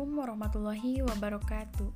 Assalamualaikum 0.00 0.24
warahmatullahi 0.32 0.94
wabarakatuh. 1.12 1.90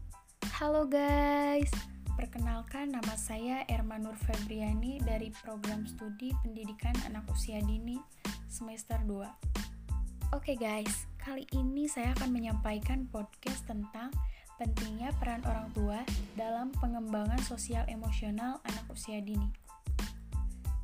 Halo 0.61 0.85
guys, 0.85 1.72
perkenalkan 2.21 2.92
nama 2.92 3.17
saya 3.17 3.65
Erma 3.65 3.96
Nur 3.96 4.12
Febriani 4.12 5.01
dari 5.01 5.33
program 5.33 5.88
studi 5.88 6.29
pendidikan 6.45 6.92
anak 7.09 7.24
usia 7.32 7.64
dini 7.64 7.96
semester 8.45 9.01
2. 9.09 10.37
Oke 10.37 10.53
guys, 10.53 11.09
kali 11.17 11.49
ini 11.56 11.88
saya 11.88 12.13
akan 12.21 12.28
menyampaikan 12.28 13.09
podcast 13.09 13.64
tentang 13.64 14.13
pentingnya 14.60 15.09
peran 15.17 15.41
orang 15.49 15.73
tua 15.73 16.05
dalam 16.36 16.77
pengembangan 16.77 17.41
sosial 17.41 17.88
emosional 17.88 18.60
anak 18.68 18.84
usia 18.92 19.24
dini. 19.24 19.48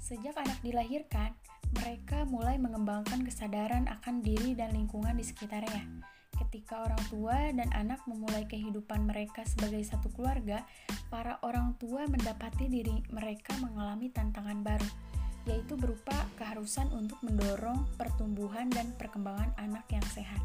Sejak 0.01 0.41
anak 0.41 0.57
dilahirkan, 0.65 1.37
mereka 1.85 2.25
mulai 2.25 2.57
mengembangkan 2.57 3.21
kesadaran 3.29 3.93
akan 3.93 4.25
diri 4.25 4.57
dan 4.57 4.73
lingkungan 4.73 5.21
di 5.21 5.25
sekitarnya 5.29 6.17
ketika 6.47 6.89
orang 6.89 7.03
tua 7.13 7.37
dan 7.53 7.69
anak 7.77 8.01
memulai 8.09 8.49
kehidupan 8.49 9.05
mereka 9.05 9.45
sebagai 9.45 9.85
satu 9.85 10.09
keluarga, 10.17 10.65
para 11.13 11.37
orang 11.45 11.77
tua 11.77 12.09
mendapati 12.09 12.67
diri 12.67 13.05
mereka 13.13 13.53
mengalami 13.61 14.09
tantangan 14.09 14.65
baru, 14.65 14.91
yaitu 15.45 15.77
berupa 15.77 16.15
keharusan 16.41 16.89
untuk 16.97 17.21
mendorong 17.21 17.85
pertumbuhan 18.01 18.73
dan 18.73 18.93
perkembangan 18.97 19.53
anak 19.61 19.85
yang 19.93 20.05
sehat. 20.11 20.41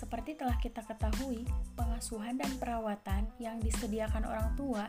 Seperti 0.00 0.32
telah 0.32 0.56
kita 0.56 0.80
ketahui, 0.88 1.44
pengasuhan 1.76 2.40
dan 2.40 2.48
perawatan 2.56 3.28
yang 3.36 3.60
disediakan 3.60 4.24
orang 4.24 4.56
tua 4.56 4.88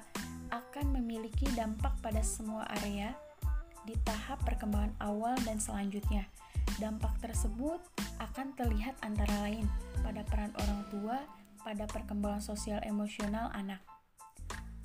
akan 0.51 0.95
memiliki 0.95 1.47
dampak 1.51 1.91
pada 1.99 2.23
semua 2.23 2.63
area 2.79 3.11
di 3.83 3.97
tahap 4.07 4.39
perkembangan 4.47 4.95
awal 5.03 5.35
dan 5.43 5.59
selanjutnya. 5.59 6.27
Dampak 6.79 7.19
tersebut 7.19 7.83
akan 8.21 8.53
terlihat 8.53 8.93
antara 9.01 9.33
lain 9.41 9.65
pada 10.05 10.21
peran 10.29 10.53
orang 10.61 10.81
tua 10.93 11.17
pada 11.65 11.89
perkembangan 11.89 12.41
sosial 12.41 12.77
emosional 12.85 13.49
anak. 13.57 13.81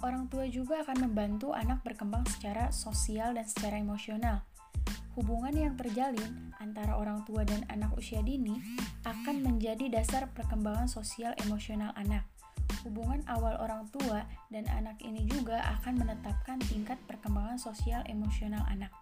Orang 0.04 0.28
tua 0.28 0.44
juga 0.48 0.84
akan 0.84 1.08
membantu 1.08 1.56
anak 1.56 1.80
berkembang 1.80 2.24
secara 2.28 2.68
sosial 2.68 3.32
dan 3.32 3.48
secara 3.48 3.80
emosional. 3.80 4.44
Hubungan 5.16 5.56
yang 5.56 5.74
terjalin 5.80 6.52
antara 6.60 6.92
orang 7.00 7.24
tua 7.24 7.40
dan 7.48 7.64
anak 7.72 7.96
usia 7.96 8.20
dini 8.20 8.60
akan 9.08 9.40
menjadi 9.40 9.88
dasar 9.88 10.28
perkembangan 10.36 10.84
sosial 10.84 11.32
emosional 11.40 11.96
anak. 11.96 12.28
Hubungan 12.84 13.24
awal 13.24 13.56
orang 13.56 13.88
tua 13.88 14.28
dan 14.52 14.68
anak 14.68 15.00
ini 15.00 15.24
juga 15.24 15.64
akan 15.80 16.04
menetapkan 16.04 16.60
tingkat 16.68 17.00
perkembangan 17.08 17.56
sosial 17.56 18.04
emosional 18.04 18.60
anak. 18.68 18.92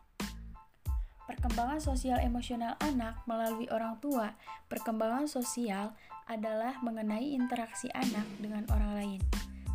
Perkembangan 1.25 1.81
sosial 1.81 2.21
emosional 2.21 2.77
anak 2.85 3.25
melalui 3.25 3.65
orang 3.73 3.97
tua, 3.97 4.37
perkembangan 4.69 5.25
sosial 5.25 5.97
adalah 6.29 6.77
mengenai 6.85 7.33
interaksi 7.33 7.89
anak 7.97 8.29
dengan 8.37 8.69
orang 8.69 8.93
lain, 8.93 9.21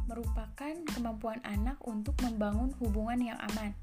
merupakan 0.06 0.74
kemampuan 0.94 1.42
anak 1.42 1.82
untuk 1.90 2.14
membangun 2.22 2.70
hubungan 2.78 3.34
yang 3.34 3.40
aman. 3.54 3.74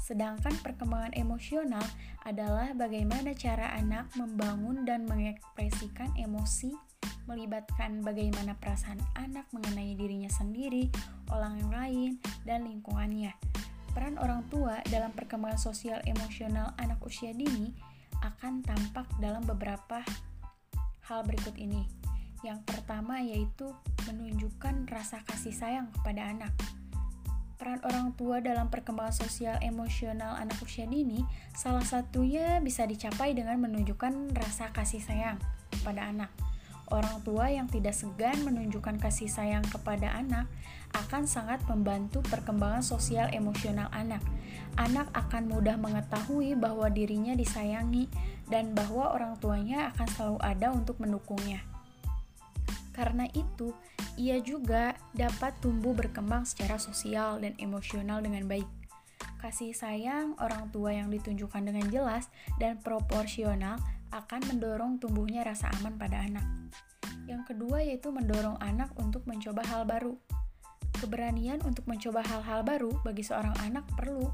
Sedangkan 0.00 0.56
perkembangan 0.64 1.12
emosional 1.12 1.84
adalah 2.24 2.72
bagaimana 2.72 3.36
cara 3.36 3.68
anak 3.76 4.08
membangun 4.16 4.88
dan 4.88 5.04
mengekspresikan 5.04 6.16
emosi, 6.16 6.72
melibatkan 7.28 8.00
bagaimana 8.00 8.56
perasaan 8.56 9.00
anak 9.20 9.44
mengenai 9.52 9.92
dirinya 9.92 10.32
sendiri, 10.32 10.88
orang 11.28 11.68
lain, 11.68 12.16
dan 12.48 12.64
lingkungannya 12.64 13.49
peran 13.90 14.16
orang 14.18 14.46
tua 14.50 14.78
dalam 14.86 15.10
perkembangan 15.14 15.58
sosial 15.58 15.98
emosional 16.06 16.74
anak 16.78 16.98
usia 17.02 17.34
dini 17.34 17.74
akan 18.22 18.62
tampak 18.62 19.06
dalam 19.18 19.42
beberapa 19.44 20.04
hal 21.08 21.20
berikut 21.26 21.56
ini. 21.58 21.86
Yang 22.40 22.64
pertama 22.64 23.20
yaitu 23.20 23.68
menunjukkan 24.08 24.88
rasa 24.88 25.20
kasih 25.28 25.52
sayang 25.52 25.92
kepada 26.00 26.30
anak. 26.30 26.52
Peran 27.60 27.84
orang 27.84 28.16
tua 28.16 28.40
dalam 28.40 28.72
perkembangan 28.72 29.12
sosial 29.12 29.60
emosional 29.60 30.32
anak 30.40 30.56
usia 30.64 30.88
dini 30.88 31.20
salah 31.52 31.84
satunya 31.84 32.56
bisa 32.64 32.88
dicapai 32.88 33.36
dengan 33.36 33.60
menunjukkan 33.60 34.32
rasa 34.32 34.72
kasih 34.72 35.04
sayang 35.04 35.36
kepada 35.68 36.08
anak 36.08 36.32
orang 36.90 37.22
tua 37.22 37.48
yang 37.50 37.70
tidak 37.70 37.94
segan 37.94 38.42
menunjukkan 38.42 38.98
kasih 38.98 39.30
sayang 39.30 39.62
kepada 39.66 40.10
anak 40.14 40.50
akan 40.90 41.26
sangat 41.26 41.62
membantu 41.70 42.18
perkembangan 42.26 42.82
sosial 42.82 43.30
emosional 43.30 43.86
anak. 43.94 44.22
Anak 44.74 45.10
akan 45.14 45.50
mudah 45.50 45.78
mengetahui 45.78 46.58
bahwa 46.58 46.90
dirinya 46.90 47.34
disayangi 47.34 48.10
dan 48.50 48.74
bahwa 48.74 49.14
orang 49.14 49.38
tuanya 49.38 49.94
akan 49.94 50.08
selalu 50.10 50.38
ada 50.42 50.68
untuk 50.74 50.98
mendukungnya. 50.98 51.62
Karena 52.90 53.30
itu, 53.32 53.70
ia 54.18 54.42
juga 54.42 54.98
dapat 55.14 55.56
tumbuh 55.62 55.94
berkembang 55.94 56.42
secara 56.44 56.76
sosial 56.76 57.38
dan 57.38 57.54
emosional 57.62 58.18
dengan 58.20 58.50
baik. 58.50 58.66
Kasih 59.40 59.72
sayang 59.72 60.36
orang 60.36 60.68
tua 60.68 60.92
yang 60.92 61.08
ditunjukkan 61.08 61.64
dengan 61.64 61.86
jelas 61.88 62.28
dan 62.60 62.76
proporsional 62.82 63.80
akan 64.10 64.40
mendorong 64.50 64.98
tumbuhnya 64.98 65.46
rasa 65.46 65.70
aman 65.80 65.94
pada 65.94 66.22
anak. 66.22 66.46
Yang 67.30 67.54
kedua 67.54 67.82
yaitu 67.82 68.10
mendorong 68.10 68.58
anak 68.58 68.90
untuk 68.98 69.22
mencoba 69.26 69.62
hal 69.66 69.86
baru. 69.86 70.18
Keberanian 70.98 71.62
untuk 71.64 71.86
mencoba 71.88 72.20
hal-hal 72.26 72.60
baru 72.60 72.92
bagi 73.06 73.24
seorang 73.24 73.56
anak 73.64 73.88
perlu 73.96 74.28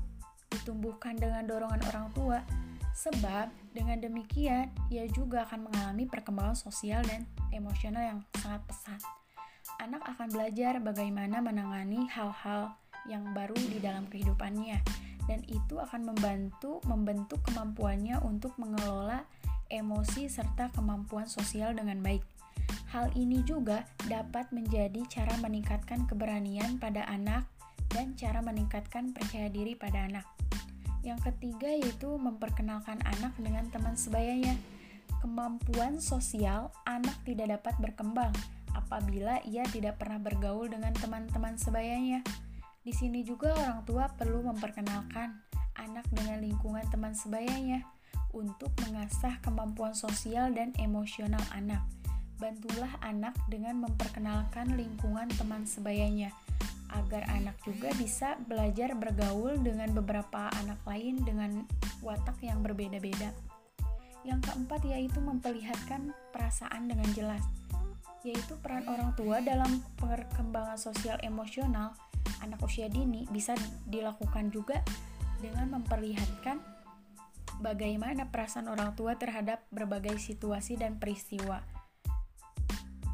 ditumbuhkan 0.50 1.14
dengan 1.14 1.46
dorongan 1.46 1.78
orang 1.92 2.08
tua, 2.10 2.38
sebab 2.96 3.52
dengan 3.70 4.00
demikian 4.02 4.72
ia 4.90 5.06
juga 5.12 5.46
akan 5.46 5.70
mengalami 5.70 6.08
perkembangan 6.08 6.58
sosial 6.58 7.04
dan 7.06 7.28
emosional 7.52 8.02
yang 8.02 8.20
sangat 8.40 8.64
pesat. 8.66 9.00
Anak 9.78 10.02
akan 10.08 10.32
belajar 10.32 10.80
bagaimana 10.80 11.38
menangani 11.44 12.08
hal-hal 12.10 12.74
yang 13.06 13.22
baru 13.30 13.54
di 13.54 13.78
dalam 13.78 14.08
kehidupannya, 14.10 14.80
dan 15.30 15.44
itu 15.46 15.78
akan 15.78 16.02
membantu 16.02 16.82
membentuk 16.88 17.38
kemampuannya 17.46 18.18
untuk 18.26 18.56
mengelola 18.58 19.22
emosi, 19.68 20.30
serta 20.30 20.70
kemampuan 20.74 21.26
sosial 21.26 21.74
dengan 21.74 22.02
baik. 22.02 22.22
Hal 22.90 23.10
ini 23.18 23.42
juga 23.42 23.86
dapat 24.06 24.50
menjadi 24.54 25.02
cara 25.10 25.34
meningkatkan 25.42 26.06
keberanian 26.06 26.78
pada 26.78 27.06
anak 27.10 27.46
dan 27.90 28.14
cara 28.18 28.42
meningkatkan 28.42 29.10
percaya 29.14 29.50
diri 29.50 29.74
pada 29.74 30.06
anak. 30.06 30.26
Yang 31.02 31.30
ketiga 31.30 31.70
yaitu 31.70 32.18
memperkenalkan 32.18 32.98
anak 33.06 33.34
dengan 33.38 33.70
teman 33.70 33.94
sebayanya. 33.94 34.54
Kemampuan 35.22 35.98
sosial 35.98 36.70
anak 36.86 37.14
tidak 37.26 37.58
dapat 37.58 37.74
berkembang 37.78 38.34
apabila 38.74 39.42
ia 39.46 39.64
tidak 39.70 39.98
pernah 39.98 40.18
bergaul 40.18 40.66
dengan 40.70 40.94
teman-teman 40.94 41.58
sebayanya. 41.58 42.22
Di 42.86 42.94
sini 42.94 43.26
juga 43.26 43.54
orang 43.54 43.82
tua 43.82 44.06
perlu 44.14 44.46
memperkenalkan 44.46 45.42
anak 45.74 46.06
dengan 46.14 46.38
lingkungan 46.42 46.86
teman 46.90 47.14
sebayanya 47.14 47.95
untuk 48.36 48.68
mengasah 48.84 49.40
kemampuan 49.40 49.96
sosial 49.96 50.52
dan 50.52 50.76
emosional 50.76 51.40
anak. 51.56 51.80
Bantulah 52.36 53.00
anak 53.00 53.32
dengan 53.48 53.80
memperkenalkan 53.80 54.76
lingkungan 54.76 55.32
teman 55.40 55.64
sebayanya, 55.64 56.36
agar 56.92 57.24
anak 57.32 57.56
juga 57.64 57.88
bisa 57.96 58.36
belajar 58.44 58.92
bergaul 58.92 59.56
dengan 59.56 59.96
beberapa 59.96 60.52
anak 60.60 60.76
lain 60.84 61.24
dengan 61.24 61.64
watak 62.04 62.36
yang 62.44 62.60
berbeda-beda. 62.60 63.32
Yang 64.20 64.52
keempat 64.52 64.84
yaitu 64.84 65.18
memperlihatkan 65.24 66.12
perasaan 66.36 66.92
dengan 66.92 67.08
jelas, 67.16 67.40
yaitu 68.20 68.52
peran 68.60 68.84
orang 68.84 69.16
tua 69.16 69.40
dalam 69.40 69.80
perkembangan 69.96 70.76
sosial 70.76 71.16
emosional 71.24 71.96
anak 72.44 72.60
usia 72.60 72.90
dini 72.90 73.24
bisa 73.30 73.54
dilakukan 73.88 74.50
juga 74.50 74.82
dengan 75.40 75.78
memperlihatkan 75.78 76.75
bagaimana 77.60 78.28
perasaan 78.28 78.68
orang 78.68 78.92
tua 78.98 79.16
terhadap 79.16 79.64
berbagai 79.72 80.20
situasi 80.20 80.76
dan 80.76 81.00
peristiwa. 81.00 81.64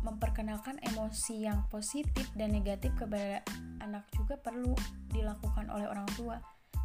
Memperkenalkan 0.02 0.82
emosi 0.82 1.46
yang 1.46 1.62
positif 1.70 2.26
dan 2.34 2.50
negatif 2.50 2.90
kepada 2.98 3.46
anak 3.78 4.02
juga 4.14 4.34
perlu 4.34 4.74
dilakukan 5.14 5.70
oleh 5.70 5.86
orang 5.86 6.10
tua. 6.18 6.42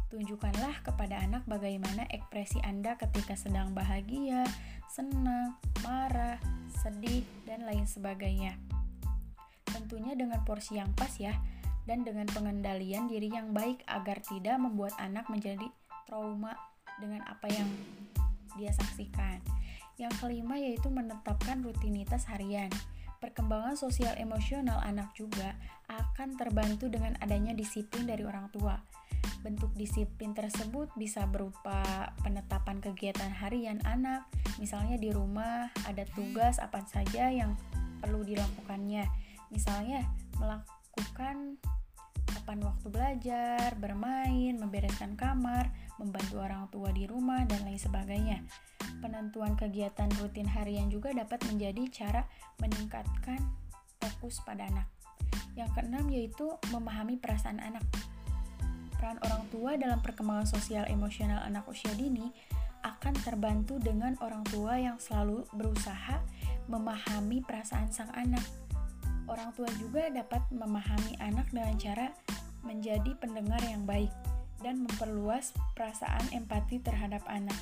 Tunjukkanlah 0.08 0.86
kepada 0.86 1.20
anak 1.20 1.44
bagaimana 1.44 2.08
ekspresi 2.08 2.62
Anda 2.64 2.96
ketika 2.96 3.36
sedang 3.36 3.76
bahagia, 3.76 4.46
senang, 4.88 5.58
marah, 5.84 6.40
sedih, 6.80 7.26
dan 7.44 7.66
lain 7.66 7.84
sebagainya. 7.84 8.56
Tentunya 9.68 10.16
dengan 10.16 10.40
porsi 10.48 10.80
yang 10.80 10.88
pas 10.96 11.12
ya, 11.20 11.36
dan 11.84 12.08
dengan 12.08 12.24
pengendalian 12.28 13.08
diri 13.08 13.28
yang 13.28 13.52
baik 13.52 13.84
agar 13.84 14.20
tidak 14.24 14.56
membuat 14.56 14.96
anak 14.96 15.28
menjadi 15.28 15.68
trauma 16.08 16.56
dengan 16.98 17.24
apa 17.26 17.46
yang 17.50 17.66
dia 18.58 18.74
saksikan. 18.74 19.38
Yang 19.98 20.14
kelima 20.22 20.58
yaitu 20.58 20.90
menetapkan 20.90 21.62
rutinitas 21.62 22.26
harian. 22.30 22.70
Perkembangan 23.18 23.74
sosial 23.74 24.14
emosional 24.14 24.78
anak 24.86 25.10
juga 25.18 25.58
akan 25.90 26.38
terbantu 26.38 26.86
dengan 26.86 27.18
adanya 27.18 27.50
disiplin 27.50 28.06
dari 28.06 28.22
orang 28.22 28.46
tua. 28.54 28.78
Bentuk 29.42 29.74
disiplin 29.74 30.38
tersebut 30.38 30.86
bisa 30.94 31.26
berupa 31.26 32.14
penetapan 32.22 32.78
kegiatan 32.78 33.30
harian 33.34 33.82
anak, 33.82 34.22
misalnya 34.62 34.94
di 34.94 35.10
rumah 35.10 35.66
ada 35.82 36.06
tugas 36.14 36.62
apa 36.62 36.82
saja 36.86 37.26
yang 37.30 37.58
perlu 37.98 38.22
dilakukannya. 38.22 39.02
Misalnya, 39.50 40.06
melakukan 40.38 41.58
kapan 42.28 42.58
waktu 42.62 42.86
belajar, 42.86 43.74
bermain, 43.82 44.54
membereskan 44.60 45.18
kamar, 45.18 45.72
membantu 45.98 46.40
orang 46.40 46.70
tua 46.70 46.90
di 46.94 47.04
rumah, 47.04 47.42
dan 47.44 47.66
lain 47.66 47.78
sebagainya. 47.78 48.42
Penentuan 48.98 49.54
kegiatan 49.54 50.10
rutin 50.18 50.46
harian 50.46 50.90
juga 50.90 51.14
dapat 51.14 51.42
menjadi 51.46 51.82
cara 51.90 52.22
meningkatkan 52.62 53.38
fokus 53.98 54.42
pada 54.42 54.66
anak. 54.66 54.86
Yang 55.54 55.70
keenam 55.74 56.06
yaitu 56.10 56.46
memahami 56.70 57.18
perasaan 57.18 57.58
anak. 57.58 57.82
Peran 58.98 59.18
orang 59.22 59.46
tua 59.50 59.78
dalam 59.78 60.02
perkembangan 60.02 60.46
sosial 60.46 60.86
emosional 60.90 61.38
anak 61.46 61.66
usia 61.70 61.94
dini 61.94 62.34
akan 62.82 63.14
terbantu 63.22 63.78
dengan 63.78 64.14
orang 64.22 64.42
tua 64.46 64.78
yang 64.78 64.98
selalu 64.98 65.46
berusaha 65.54 66.22
memahami 66.70 67.42
perasaan 67.42 67.90
sang 67.90 68.10
anak. 68.14 68.42
Orang 69.26 69.54
tua 69.54 69.68
juga 69.78 70.08
dapat 70.10 70.40
memahami 70.50 71.18
anak 71.20 71.50
dengan 71.50 71.74
cara 71.78 72.08
menjadi 72.66 73.14
pendengar 73.18 73.60
yang 73.62 73.86
baik 73.86 74.10
dan 74.62 74.82
memperluas 74.84 75.54
perasaan 75.74 76.24
empati 76.34 76.82
terhadap 76.82 77.22
anak. 77.30 77.56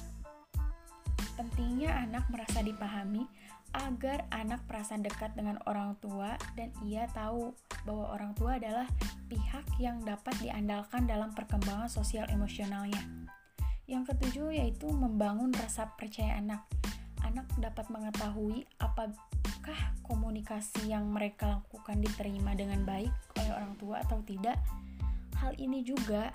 Pentingnya 1.37 1.93
anak 1.93 2.25
merasa 2.33 2.65
dipahami 2.65 3.29
agar 3.77 4.25
anak 4.33 4.65
merasa 4.65 4.97
dekat 4.97 5.37
dengan 5.37 5.61
orang 5.69 5.99
tua 6.01 6.41
dan 6.57 6.73
ia 6.81 7.05
tahu 7.13 7.53
bahwa 7.85 8.17
orang 8.17 8.33
tua 8.33 8.57
adalah 8.57 8.89
pihak 9.29 9.67
yang 9.77 10.01
dapat 10.01 10.33
diandalkan 10.41 11.05
dalam 11.05 11.37
perkembangan 11.37 11.91
sosial 11.93 12.25
emosionalnya. 12.33 13.01
Yang 13.85 14.17
ketujuh 14.17 14.57
yaitu 14.57 14.89
membangun 14.89 15.53
rasa 15.53 15.93
percaya 15.95 16.41
anak. 16.41 16.65
Anak 17.21 17.47
dapat 17.61 17.87
mengetahui 17.93 18.65
apakah 18.81 19.79
komunikasi 20.07 20.89
yang 20.89 21.11
mereka 21.11 21.61
lakukan 21.61 22.01
diterima 22.01 22.55
dengan 22.57 22.87
baik 22.87 23.13
oleh 23.37 23.53
orang 23.53 23.75
tua 23.77 24.01
atau 24.03 24.23
tidak. 24.25 24.57
Hal 25.37 25.53
ini 25.61 25.85
juga 25.85 26.33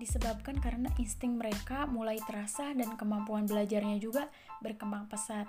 disebabkan 0.00 0.56
karena 0.64 0.88
insting 0.96 1.36
mereka 1.36 1.84
mulai 1.84 2.16
terasa 2.24 2.72
dan 2.72 2.96
kemampuan 2.96 3.44
belajarnya 3.44 4.00
juga 4.00 4.32
berkembang 4.64 5.12
pesat. 5.12 5.44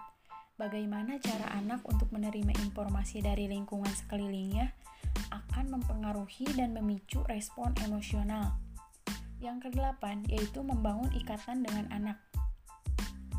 Bagaimana 0.59 1.17
cara 1.23 1.55
anak 1.55 1.81
untuk 1.87 2.11
menerima 2.11 2.51
informasi 2.59 3.23
dari 3.23 3.47
lingkungan 3.47 3.89
sekelilingnya 3.89 4.75
akan 5.31 5.79
mempengaruhi 5.79 6.51
dan 6.53 6.75
memicu 6.75 7.23
respon 7.31 7.71
emosional. 7.87 8.59
Yang 9.39 9.71
kedelapan 9.71 10.21
yaitu 10.27 10.59
membangun 10.61 11.09
ikatan 11.15 11.63
dengan 11.63 11.87
anak. 11.89 12.19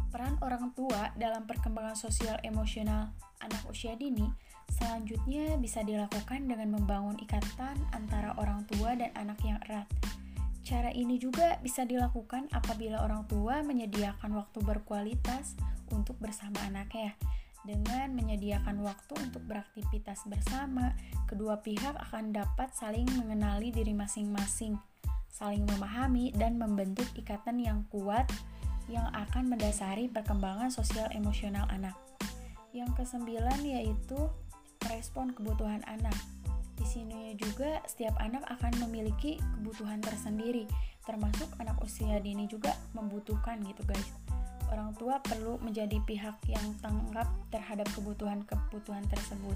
Peran 0.09 0.41
orang 0.41 0.73
tua 0.73 1.13
dalam 1.21 1.45
perkembangan 1.45 1.95
sosial 1.95 2.41
emosional 2.43 3.13
anak 3.45 3.63
usia 3.69 3.95
dini 3.97 4.29
selanjutnya 4.73 5.61
bisa 5.61 5.85
dilakukan 5.85 6.49
dengan 6.49 6.73
membangun 6.81 7.17
ikatan 7.21 7.77
antara 7.93 8.33
orang 8.41 8.65
tua 8.69 8.97
dan 8.97 9.13
anak 9.17 9.41
yang 9.45 9.61
erat 9.69 9.89
Cara 10.63 10.95
ini 10.95 11.19
juga 11.19 11.59
bisa 11.59 11.83
dilakukan 11.83 12.47
apabila 12.55 13.03
orang 13.03 13.27
tua 13.27 13.67
menyediakan 13.67 14.31
waktu 14.39 14.63
berkualitas 14.63 15.59
untuk 15.91 16.15
bersama 16.23 16.63
anaknya. 16.63 17.19
Dengan 17.63 18.15
menyediakan 18.15 18.83
waktu 18.83 19.15
untuk 19.23 19.43
beraktivitas 19.47 20.27
bersama, 20.27 20.95
kedua 21.31 21.63
pihak 21.63 21.95
akan 22.11 22.35
dapat 22.35 22.75
saling 22.75 23.07
mengenali 23.15 23.71
diri 23.71 23.95
masing-masing, 23.95 24.79
saling 25.31 25.63
memahami, 25.67 26.35
dan 26.35 26.59
membentuk 26.59 27.07
ikatan 27.15 27.63
yang 27.63 27.87
kuat 27.91 28.27
yang 28.91 29.07
akan 29.15 29.47
mendasari 29.47 30.11
perkembangan 30.11 30.75
sosial 30.75 31.07
emosional 31.15 31.67
anak. 31.71 31.95
Yang 32.75 33.03
kesembilan 33.03 33.63
yaitu 33.63 34.19
respon 34.91 35.31
kebutuhan 35.31 35.87
anak. 35.87 36.15
Di 36.83 36.99
sini 36.99 37.31
juga 37.39 37.79
setiap 37.87 38.19
anak 38.19 38.43
akan 38.59 38.83
memiliki 38.83 39.39
kebutuhan 39.39 40.03
tersendiri, 40.03 40.67
termasuk 41.07 41.47
anak 41.63 41.79
usia 41.79 42.19
dini 42.19 42.51
juga 42.51 42.75
membutuhkan 42.91 43.63
gitu 43.63 43.87
guys. 43.87 44.11
Orang 44.67 44.91
tua 44.99 45.23
perlu 45.23 45.63
menjadi 45.63 46.03
pihak 46.03 46.43
yang 46.51 46.75
tanggap 46.83 47.31
terhadap 47.55 47.87
kebutuhan-kebutuhan 47.95 49.07
tersebut 49.07 49.55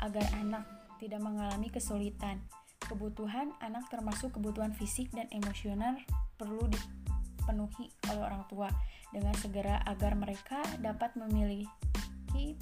agar 0.00 0.24
anak 0.40 0.64
tidak 0.96 1.20
mengalami 1.20 1.68
kesulitan. 1.68 2.40
Kebutuhan 2.88 3.52
anak 3.60 3.92
termasuk 3.92 4.32
kebutuhan 4.40 4.72
fisik 4.72 5.12
dan 5.12 5.28
emosional 5.36 6.00
perlu 6.40 6.72
dipenuhi 6.72 7.92
oleh 8.08 8.22
orang 8.24 8.48
tua 8.48 8.72
dengan 9.12 9.36
segera 9.44 9.84
agar 9.84 10.16
mereka 10.16 10.64
dapat 10.80 11.20
memiliki 11.20 11.68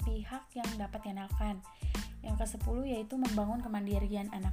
pihak 0.03 0.51
yang 0.51 0.67
dapat 0.75 0.99
diandalkan 0.99 1.63
yang 2.25 2.35
ke-10 2.35 2.77
yaitu 2.89 3.15
membangun 3.15 3.61
kemandirian 3.61 4.27
anak. 4.33 4.51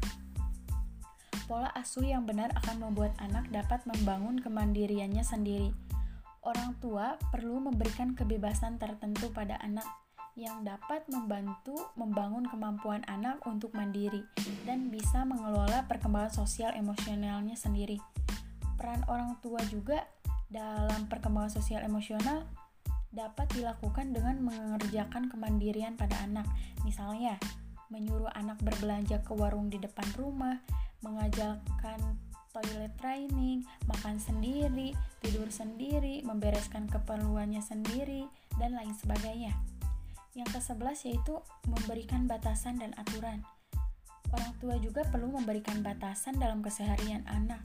Pola 1.50 1.72
asuh 1.74 2.06
yang 2.06 2.28
benar 2.28 2.52
akan 2.62 2.88
membuat 2.88 3.16
anak 3.18 3.48
dapat 3.50 3.82
membangun 3.88 4.38
kemandiriannya 4.38 5.24
sendiri. 5.24 5.74
Orang 6.44 6.78
tua 6.78 7.18
perlu 7.34 7.58
memberikan 7.58 8.14
kebebasan 8.14 8.78
tertentu 8.78 9.32
pada 9.34 9.58
anak 9.64 9.86
yang 10.32 10.64
dapat 10.64 11.04
membantu 11.12 11.76
membangun 11.92 12.48
kemampuan 12.48 13.04
anak 13.04 13.36
untuk 13.44 13.76
mandiri 13.76 14.24
dan 14.64 14.88
bisa 14.88 15.28
mengelola 15.28 15.84
perkembangan 15.84 16.32
sosial 16.32 16.72
emosionalnya 16.72 17.52
sendiri. 17.52 18.00
Peran 18.80 19.04
orang 19.12 19.36
tua 19.44 19.60
juga 19.68 20.08
dalam 20.48 21.04
perkembangan 21.08 21.52
sosial 21.52 21.84
emosional 21.84 22.48
dapat 23.12 23.44
dilakukan 23.52 24.16
dengan 24.16 24.40
mengerjakan 24.40 25.28
kemandirian 25.28 26.00
pada 26.00 26.16
anak. 26.24 26.48
Misalnya, 26.80 27.36
menyuruh 27.92 28.32
anak 28.32 28.56
berbelanja 28.64 29.20
ke 29.20 29.36
warung 29.36 29.68
di 29.68 29.76
depan 29.76 30.08
rumah, 30.16 30.56
mengajarkan 31.04 32.16
toilet 32.52 32.92
training, 33.00 33.64
makan 33.88 34.16
sendiri, 34.16 34.96
tidur 35.20 35.48
sendiri, 35.48 36.20
membereskan 36.24 36.88
keperluannya 36.88 37.60
sendiri, 37.60 38.28
dan 38.60 38.76
lain 38.76 38.92
sebagainya. 38.96 39.52
Yang 40.32 40.60
ke-11 40.60 40.98
yaitu 41.12 41.34
memberikan 41.68 42.24
batasan 42.24 42.80
dan 42.80 42.96
aturan. 42.96 43.44
Orang 44.32 44.56
tua 44.64 44.80
juga 44.80 45.04
perlu 45.04 45.28
memberikan 45.28 45.84
batasan 45.84 46.40
dalam 46.40 46.64
keseharian 46.64 47.24
anak 47.28 47.60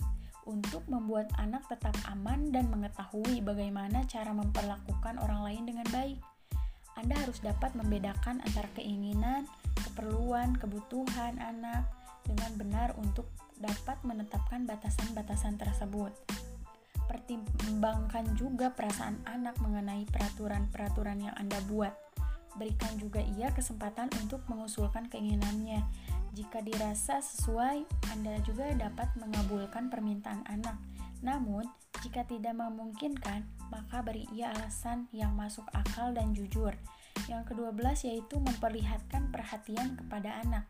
untuk 0.47 0.83
membuat 0.87 1.31
anak 1.39 1.63
tetap 1.67 1.95
aman 2.07 2.51
dan 2.51 2.71
mengetahui 2.71 3.43
bagaimana 3.43 4.03
cara 4.07 4.31
memperlakukan 4.31 5.19
orang 5.19 5.43
lain 5.47 5.63
dengan 5.67 5.87
baik. 5.91 6.19
Anda 6.97 7.13
harus 7.21 7.39
dapat 7.45 7.77
membedakan 7.77 8.41
antara 8.41 8.67
keinginan, 8.73 9.45
keperluan, 9.77 10.57
kebutuhan 10.57 11.37
anak 11.37 11.85
dengan 12.25 12.51
benar 12.57 12.89
untuk 12.97 13.29
dapat 13.61 14.01
menetapkan 14.01 14.65
batasan-batasan 14.65 15.61
tersebut. 15.61 16.11
Pertimbangkan 17.07 18.35
juga 18.35 18.73
perasaan 18.73 19.23
anak 19.23 19.55
mengenai 19.63 20.03
peraturan-peraturan 20.11 21.23
yang 21.23 21.35
Anda 21.39 21.61
buat. 21.69 21.95
Berikan 22.57 22.97
juga 22.97 23.21
ia 23.21 23.53
kesempatan 23.53 24.09
untuk 24.19 24.43
mengusulkan 24.49 25.07
keinginannya. 25.07 25.85
Jika 26.33 26.65
dirasa 26.65 27.21
sesuai, 27.21 27.85
Anda 28.11 28.41
juga 28.43 28.73
dapat 28.73 29.13
mengabulkan 29.15 29.93
permintaan 29.93 30.43
anak. 30.49 30.75
Namun, 31.21 31.65
jika 32.01 32.25
tidak 32.25 32.57
memungkinkan, 32.57 33.45
maka 33.69 34.03
beri 34.03 34.27
ia 34.33 34.51
alasan 34.55 35.07
yang 35.15 35.33
masuk 35.35 35.65
akal 35.73 36.11
dan 36.15 36.31
jujur. 36.35 36.73
Yang 37.25 37.53
kedua 37.53 37.73
belas 37.73 38.05
yaitu 38.05 38.37
memperlihatkan 38.37 39.33
perhatian 39.33 39.97
kepada 39.97 40.37
anak. 40.45 40.65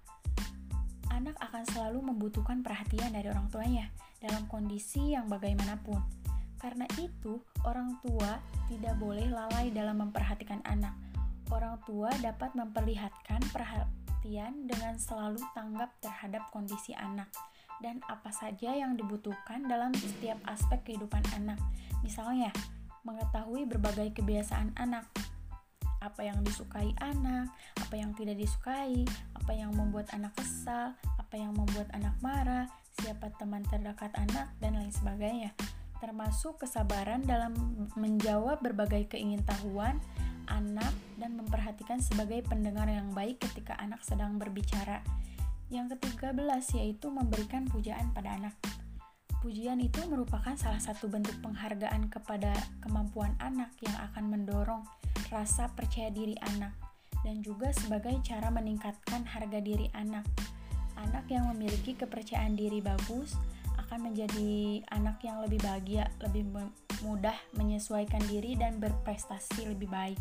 Anak 1.07 1.39
akan 1.39 1.63
selalu 1.71 2.03
membutuhkan 2.13 2.61
perhatian 2.61 3.15
dari 3.15 3.31
orang 3.31 3.47
tuanya 3.47 3.87
dalam 4.19 4.43
kondisi 4.51 5.15
yang 5.15 5.31
bagaimanapun. 5.31 6.03
Karena 6.57 6.89
itu, 6.97 7.37
orang 7.63 8.01
tua 8.01 8.41
tidak 8.65 8.97
boleh 8.97 9.29
lalai 9.29 9.69
dalam 9.69 10.01
memperhatikan 10.01 10.59
anak. 10.65 10.93
Orang 11.53 11.79
tua 11.85 12.11
dapat 12.19 12.51
memperlihatkan 12.57 13.39
perhatian 13.53 14.67
dengan 14.67 14.99
selalu 14.99 15.39
tanggap 15.55 15.95
terhadap 16.03 16.43
kondisi 16.51 16.91
anak 16.97 17.29
dan 17.79 18.01
apa 18.09 18.33
saja 18.33 18.73
yang 18.73 18.97
dibutuhkan 18.97 19.69
dalam 19.69 19.93
setiap 19.93 20.41
aspek 20.49 20.81
kehidupan 20.83 21.21
anak. 21.37 21.61
Misalnya, 22.01 22.49
mengetahui 23.07 23.63
berbagai 23.63 24.11
kebiasaan 24.19 24.75
anak, 24.75 25.07
apa 26.03 26.21
yang 26.27 26.43
disukai 26.43 26.91
anak, 26.99 27.47
apa 27.79 27.95
yang 27.95 28.11
tidak 28.19 28.35
disukai, 28.35 29.07
apa 29.33 29.51
yang 29.55 29.71
membuat 29.71 30.11
anak 30.11 30.35
kesal, 30.35 30.91
apa 31.15 31.35
yang 31.39 31.55
membuat 31.55 31.87
anak 31.95 32.13
marah, 32.19 32.67
siapa 32.99 33.31
teman 33.39 33.63
terdekat 33.65 34.11
anak, 34.19 34.51
dan 34.59 34.75
lain 34.75 34.91
sebagainya. 34.91 35.55
Termasuk 35.97 36.61
kesabaran 36.61 37.25
dalam 37.25 37.55
menjawab 37.97 38.61
berbagai 38.61 39.17
keingintahuan 39.17 39.97
anak 40.47 40.93
dan 41.17 41.35
memperhatikan 41.35 41.99
sebagai 41.99 42.45
pendengar 42.45 42.87
yang 42.87 43.09
baik 43.11 43.41
ketika 43.41 43.73
anak 43.81 43.99
sedang 44.05 44.37
berbicara. 44.37 45.01
Yang 45.67 45.97
ketiga 45.97 46.31
belas 46.31 46.69
yaitu 46.71 47.11
memberikan 47.11 47.67
pujaan 47.67 48.13
pada 48.15 48.37
anak. 48.37 48.55
Pujian 49.37 49.77
itu 49.77 50.01
merupakan 50.09 50.57
salah 50.57 50.81
satu 50.81 51.05
bentuk 51.05 51.37
penghargaan 51.45 52.09
kepada 52.09 52.51
kemampuan 52.81 53.37
anak 53.37 53.69
yang 53.85 53.93
akan 54.11 54.33
mendorong 54.33 54.81
rasa 55.29 55.69
percaya 55.73 56.09
diri 56.09 56.33
anak. 56.55 56.73
dan 57.25 57.41
juga 57.43 57.73
sebagai 57.73 58.13
cara 58.23 58.47
meningkatkan 58.53 59.25
harga 59.25 59.59
diri 59.59 59.89
anak. 59.97 60.23
Anak 60.95 61.27
yang 61.27 61.49
memiliki 61.51 61.97
kepercayaan 61.97 62.55
diri 62.55 62.79
bagus 62.79 63.35
akan 63.87 64.11
menjadi 64.11 64.79
anak 64.95 65.19
yang 65.25 65.41
lebih 65.43 65.59
bahagia, 65.59 66.07
lebih 66.23 66.47
mudah 67.03 67.35
menyesuaikan 67.57 68.21
diri 68.31 68.55
dan 68.55 68.79
berprestasi 68.79 69.67
lebih 69.67 69.89
baik. 69.89 70.19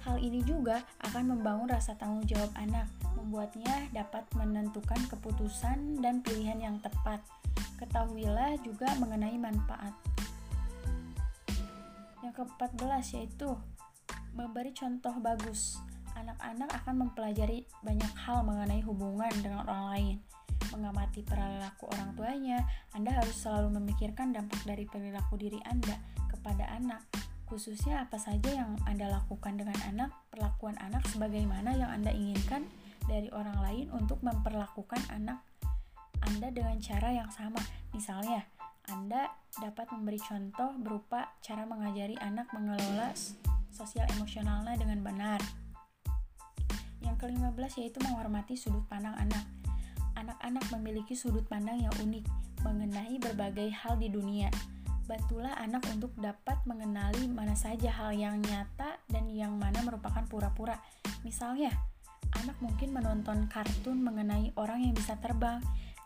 Hal 0.00 0.16
ini 0.16 0.40
juga 0.44 0.80
akan 1.04 1.36
membangun 1.36 1.68
rasa 1.68 1.92
tanggung 1.96 2.24
jawab 2.24 2.48
anak, 2.56 2.88
membuatnya 3.16 3.88
dapat 3.92 4.24
menentukan 4.32 5.00
keputusan 5.12 6.00
dan 6.00 6.24
pilihan 6.24 6.56
yang 6.56 6.76
tepat. 6.80 7.20
Ketahuilah 8.00 8.56
juga 8.64 8.88
mengenai 8.96 9.36
manfaat. 9.36 9.92
Yang 12.24 12.32
ke-14 12.40 13.04
yaitu 13.12 13.52
memberi 14.32 14.72
contoh 14.72 15.12
bagus. 15.20 15.76
Anak-anak 16.16 16.80
akan 16.80 16.94
mempelajari 17.04 17.68
banyak 17.84 18.08
hal 18.24 18.40
mengenai 18.40 18.80
hubungan 18.88 19.28
dengan 19.44 19.68
orang 19.68 19.84
lain. 19.92 20.16
Mengamati 20.72 21.20
perilaku 21.20 21.92
orang 21.92 22.16
tuanya, 22.16 22.64
Anda 22.96 23.20
harus 23.20 23.36
selalu 23.36 23.76
memikirkan 23.76 24.32
dampak 24.32 24.64
dari 24.64 24.88
perilaku 24.88 25.36
diri 25.36 25.60
Anda 25.68 26.00
kepada 26.32 26.72
anak 26.72 27.04
khususnya 27.52 28.08
apa 28.08 28.16
saja 28.16 28.64
yang 28.64 28.80
Anda 28.88 29.12
lakukan 29.12 29.60
dengan 29.60 29.76
anak, 29.84 30.08
perlakuan 30.32 30.80
anak 30.80 31.04
sebagaimana 31.12 31.76
yang 31.76 31.92
Anda 31.92 32.16
inginkan 32.16 32.64
dari 33.10 33.28
orang 33.28 33.60
lain 33.60 33.86
untuk 33.92 34.24
memperlakukan 34.24 35.04
anak 35.12 35.44
Anda 36.26 36.52
dengan 36.52 36.76
cara 36.82 37.08
yang 37.14 37.30
sama. 37.32 37.60
Misalnya, 37.94 38.44
Anda 38.90 39.30
dapat 39.60 39.92
memberi 39.94 40.18
contoh 40.20 40.74
berupa 40.80 41.32
cara 41.40 41.64
mengajari 41.64 42.18
anak 42.20 42.50
mengelola 42.50 43.14
sosial 43.70 44.08
emosionalnya 44.18 44.76
dengan 44.76 45.00
benar. 45.00 45.40
Yang 47.00 47.16
ke-15 47.24 47.72
yaitu 47.80 47.98
menghormati 48.04 48.58
sudut 48.58 48.84
pandang 48.90 49.16
anak. 49.16 49.44
Anak-anak 50.18 50.64
memiliki 50.74 51.16
sudut 51.16 51.46
pandang 51.48 51.80
yang 51.80 51.94
unik 52.02 52.24
mengenai 52.60 53.16
berbagai 53.16 53.72
hal 53.72 53.96
di 53.96 54.12
dunia 54.12 54.52
bantulah 55.10 55.58
anak 55.58 55.82
untuk 55.90 56.14
dapat 56.22 56.54
mengenali 56.70 57.26
mana 57.26 57.58
saja 57.58 57.90
hal 57.90 58.14
yang 58.14 58.38
nyata 58.38 59.02
dan 59.10 59.26
yang 59.26 59.58
mana 59.58 59.82
merupakan 59.82 60.22
pura-pura. 60.30 60.78
Misalnya, 61.26 61.74
anak 62.38 62.54
mungkin 62.62 62.94
menonton 62.94 63.50
kartun 63.50 63.98
mengenai 64.06 64.54
orang 64.54 64.86
yang 64.86 64.94
bisa 64.94 65.18
terbang, 65.18 65.58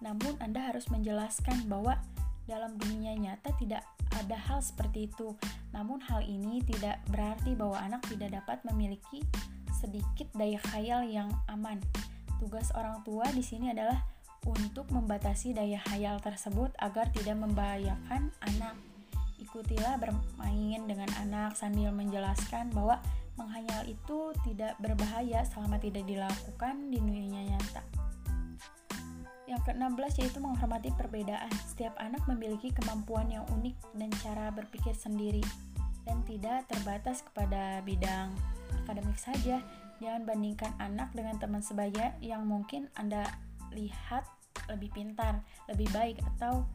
namun 0.03 0.39
Anda 0.43 0.73
harus 0.73 0.89
menjelaskan 0.91 1.67
bahwa 1.71 1.99
dalam 2.45 2.77
dunia 2.77 3.17
nyata 3.17 3.57
tidak 3.57 3.83
ada 4.15 4.37
hal 4.37 4.61
seperti 4.61 5.09
itu. 5.11 5.33
Namun 5.73 5.99
hal 6.05 6.23
ini 6.23 6.63
tidak 6.63 7.03
berarti 7.11 7.57
bahwa 7.57 7.81
anak 7.81 8.05
tidak 8.07 8.37
dapat 8.43 8.63
memiliki 8.69 9.25
sedikit 9.75 10.29
daya 10.37 10.61
khayal 10.71 11.05
yang 11.05 11.29
aman. 11.51 11.81
Tugas 12.39 12.71
orang 12.77 13.01
tua 13.03 13.27
di 13.33 13.41
sini 13.41 13.73
adalah 13.73 14.05
untuk 14.45 14.89
membatasi 14.93 15.57
daya 15.57 15.81
khayal 15.89 16.21
tersebut 16.21 16.73
agar 16.79 17.09
tidak 17.13 17.37
membahayakan 17.41 18.29
anak. 18.45 18.77
Ikutilah 19.41 19.97
bermain 20.01 20.81
dengan 20.85 21.09
anak 21.21 21.57
sambil 21.57 21.91
menjelaskan 21.91 22.71
bahwa 22.73 23.01
menghayal 23.35 23.83
itu 23.89 24.31
tidak 24.47 24.79
berbahaya 24.79 25.43
selama 25.49 25.81
tidak 25.81 26.07
dilakukan 26.07 26.93
di 26.93 27.01
dunia 27.03 27.57
nyata. 27.57 28.04
Yang 29.55 29.71
ke-16 29.71 30.13
yaitu 30.19 30.39
menghormati 30.43 30.91
perbedaan. 30.99 31.53
Setiap 31.63 31.95
anak 32.03 32.27
memiliki 32.27 32.75
kemampuan 32.75 33.31
yang 33.31 33.47
unik 33.55 33.79
dan 33.95 34.11
cara 34.19 34.51
berpikir 34.51 34.99
sendiri 34.99 35.47
dan 36.03 36.27
tidak 36.27 36.67
terbatas 36.67 37.23
kepada 37.23 37.79
bidang 37.87 38.35
akademik 38.83 39.15
saja. 39.15 39.63
Jangan 40.03 40.27
bandingkan 40.27 40.75
anak 40.83 41.15
dengan 41.15 41.39
teman 41.39 41.63
sebaya 41.63 42.19
yang 42.19 42.51
mungkin 42.51 42.91
Anda 42.99 43.31
lihat 43.71 44.27
lebih 44.67 44.91
pintar, 44.91 45.47
lebih 45.71 45.87
baik 45.95 46.19
atau 46.35 46.67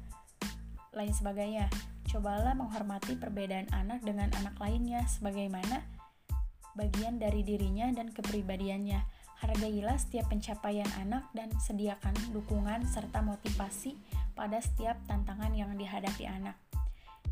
lain 0.95 1.11
sebagainya. 1.11 1.67
Cobalah 2.07 2.55
menghormati 2.55 3.19
perbedaan 3.19 3.67
anak 3.75 4.07
dengan 4.07 4.31
anak 4.39 4.55
lainnya 4.55 5.03
sebagaimana 5.03 5.83
bagian 6.79 7.19
dari 7.19 7.43
dirinya 7.43 7.91
dan 7.91 8.07
kepribadiannya. 8.07 9.18
Hargailah 9.39 9.95
setiap 9.95 10.27
pencapaian 10.27 10.87
anak 10.99 11.27
dan 11.31 11.47
sediakan 11.63 12.11
dukungan 12.35 12.83
serta 12.83 13.23
motivasi 13.23 13.95
pada 14.35 14.59
setiap 14.59 14.99
tantangan 15.07 15.55
yang 15.55 15.71
dihadapi 15.79 16.27
anak. 16.27 16.59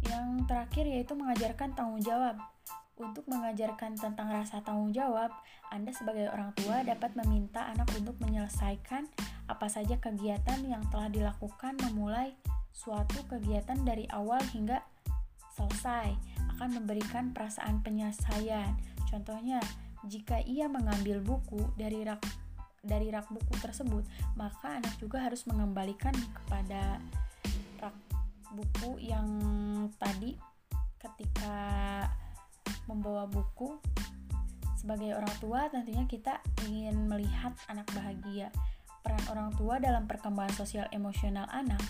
Yang 0.08 0.48
terakhir 0.48 0.86
yaitu 0.88 1.14
mengajarkan 1.20 1.76
tanggung 1.76 2.00
jawab. 2.00 2.40
Untuk 2.98 3.30
mengajarkan 3.30 3.94
tentang 3.94 4.34
rasa 4.34 4.66
tanggung 4.66 4.90
jawab, 4.90 5.30
Anda 5.70 5.94
sebagai 5.94 6.34
orang 6.34 6.50
tua 6.58 6.82
dapat 6.82 7.14
meminta 7.14 7.70
anak 7.70 7.86
untuk 7.94 8.18
menyelesaikan 8.26 9.06
apa 9.46 9.68
saja 9.70 10.02
kegiatan 10.02 10.66
yang 10.66 10.82
telah 10.90 11.06
dilakukan 11.12 11.78
memulai 11.86 12.34
suatu 12.74 13.22
kegiatan 13.30 13.78
dari 13.86 14.10
awal 14.10 14.42
hingga 14.50 14.82
selesai 15.54 16.14
akan 16.58 16.70
memberikan 16.82 17.38
perasaan 17.38 17.86
penyelesaian. 17.86 18.74
Contohnya, 19.10 19.62
jika 20.06 20.44
ia 20.46 20.70
mengambil 20.70 21.24
buku 21.24 21.74
dari 21.74 22.06
rak 22.06 22.22
dari 22.86 23.10
rak 23.10 23.28
buku 23.34 23.54
tersebut, 23.58 24.06
maka 24.38 24.78
anak 24.78 24.96
juga 25.02 25.26
harus 25.26 25.44
mengembalikan 25.50 26.14
kepada 26.14 27.02
rak 27.82 27.98
buku 28.54 29.02
yang 29.02 29.28
tadi 29.98 30.38
ketika 31.02 31.58
membawa 32.88 33.28
buku 33.28 33.76
sebagai 34.78 35.20
orang 35.20 35.36
tua 35.44 35.68
tentunya 35.68 36.08
kita 36.08 36.40
ingin 36.70 37.10
melihat 37.12 37.52
anak 37.68 37.90
bahagia. 37.92 38.54
Peran 39.04 39.24
orang 39.28 39.52
tua 39.60 39.84
dalam 39.84 40.08
perkembangan 40.08 40.56
sosial 40.56 40.88
emosional 40.96 41.50
anak 41.52 41.82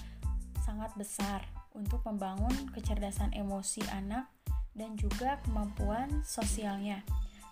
sangat 0.65 0.89
besar 0.97 1.45
untuk 1.77 2.01
membangun 2.09 2.73
kecerdasan 2.73 3.31
emosi 3.37 3.85
anak 3.93 4.25
dan 4.73 4.97
juga 4.97 5.37
kemampuan 5.45 6.25
sosialnya. 6.25 7.05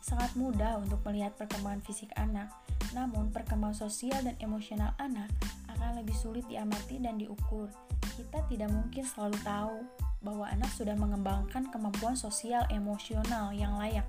Sangat 0.05 0.37
mudah 0.37 0.77
untuk 0.77 1.01
melihat 1.09 1.33
perkembangan 1.33 1.81
fisik 1.81 2.13
anak, 2.13 2.53
namun 2.93 3.33
perkembangan 3.33 3.89
sosial 3.89 4.21
dan 4.21 4.37
emosional 4.37 4.93
anak 5.01 5.33
akan 5.65 5.97
lebih 5.97 6.13
sulit 6.13 6.45
diamati 6.45 7.01
dan 7.01 7.17
diukur. 7.17 7.73
Kita 8.13 8.45
tidak 8.45 8.69
mungkin 8.69 9.01
selalu 9.01 9.33
tahu 9.41 9.81
bahwa 10.21 10.45
anak 10.45 10.69
sudah 10.77 10.93
mengembangkan 10.93 11.73
kemampuan 11.73 12.13
sosial 12.13 12.69
emosional 12.69 13.49
yang 13.49 13.81
layak. 13.81 14.05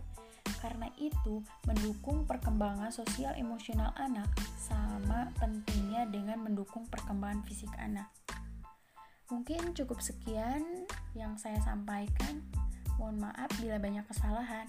Karena 0.60 0.92
itu, 1.00 1.40
mendukung 1.64 2.28
perkembangan 2.28 2.92
sosial 2.92 3.32
emosional 3.32 3.96
anak 3.96 4.28
sama 4.60 5.32
pentingnya 5.40 6.04
dengan 6.12 6.44
mendukung 6.44 6.84
perkembangan 6.92 7.40
fisik 7.48 7.72
anak. 7.80 8.12
Mungkin 9.32 9.72
cukup 9.72 10.04
sekian 10.04 10.84
yang 11.16 11.40
saya 11.40 11.56
sampaikan. 11.64 12.44
Mohon 13.00 13.32
maaf 13.32 13.48
bila 13.64 13.80
banyak 13.80 14.04
kesalahan. 14.04 14.68